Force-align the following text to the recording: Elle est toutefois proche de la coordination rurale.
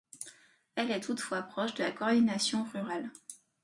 Elle 0.73 0.89
est 0.89 0.99
toutefois 0.99 1.43
proche 1.43 1.75
de 1.75 1.83
la 1.83 1.91
coordination 1.91 2.63
rurale. 2.73 3.11